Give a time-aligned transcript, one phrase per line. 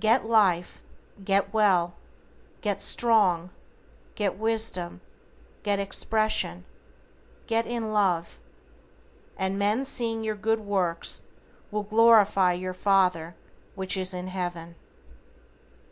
[0.00, 0.82] Get life,
[1.22, 1.94] get well,
[2.60, 3.50] get strong,
[4.16, 5.00] get wisdom,
[5.62, 6.64] get expression,
[7.46, 8.40] get in love.
[9.36, 11.22] "And men seeing your good works
[11.70, 13.36] will glorify your Father
[13.76, 14.74] which is in heaven."